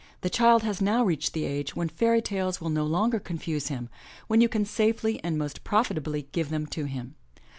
The 0.21 0.31
child 0.31 0.63
has 0.63 0.81
now 0.81 1.05
reached 1.05 1.31
the 1.33 1.43
age 1.45 1.75
when 1.75 1.87
fairy 1.87 2.23
tales 2.23 2.59
will 2.59 2.71
no 2.71 2.87
longer 2.87 3.19
confuse 3.19 3.67
him, 3.67 3.87
when 4.25 4.41
you 4.41 4.49
can 4.49 4.65
safely 4.65 5.23
and 5.23 5.37
most 5.37 5.63
profitably 5.63 6.27
give 6.31 6.49
them 6.49 6.65
to 6.73 6.85
him. 6.85 7.13